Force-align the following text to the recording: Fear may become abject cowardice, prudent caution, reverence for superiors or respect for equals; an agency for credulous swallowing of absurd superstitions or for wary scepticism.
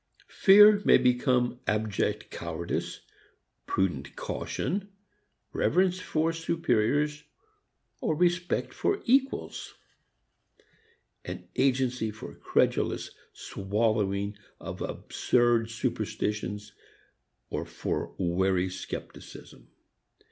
Fear 0.33 0.81
may 0.83 0.97
become 0.97 1.59
abject 1.67 2.31
cowardice, 2.31 3.01
prudent 3.67 4.15
caution, 4.15 4.89
reverence 5.53 5.99
for 5.99 6.33
superiors 6.33 7.23
or 7.99 8.15
respect 8.15 8.73
for 8.73 9.03
equals; 9.05 9.75
an 11.23 11.47
agency 11.55 12.09
for 12.09 12.33
credulous 12.33 13.11
swallowing 13.31 14.35
of 14.59 14.81
absurd 14.81 15.69
superstitions 15.69 16.71
or 17.51 17.63
for 17.63 18.15
wary 18.17 18.71
scepticism. 18.71 19.67